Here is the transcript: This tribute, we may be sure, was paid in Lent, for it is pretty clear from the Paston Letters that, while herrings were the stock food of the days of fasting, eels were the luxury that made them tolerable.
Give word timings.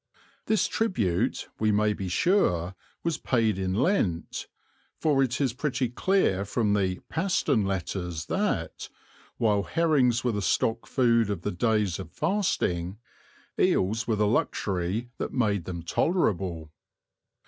This 0.47 0.67
tribute, 0.67 1.47
we 1.59 1.71
may 1.71 1.93
be 1.93 2.07
sure, 2.07 2.73
was 3.03 3.19
paid 3.19 3.59
in 3.59 3.75
Lent, 3.75 4.47
for 4.97 5.21
it 5.21 5.39
is 5.39 5.53
pretty 5.53 5.89
clear 5.89 6.43
from 6.43 6.73
the 6.73 7.01
Paston 7.07 7.65
Letters 7.67 8.25
that, 8.25 8.89
while 9.37 9.61
herrings 9.61 10.23
were 10.23 10.31
the 10.31 10.41
stock 10.41 10.87
food 10.87 11.29
of 11.29 11.43
the 11.43 11.51
days 11.51 11.99
of 11.99 12.09
fasting, 12.09 12.97
eels 13.59 14.07
were 14.07 14.15
the 14.15 14.25
luxury 14.25 15.11
that 15.19 15.33
made 15.33 15.65
them 15.65 15.83
tolerable. 15.83 16.71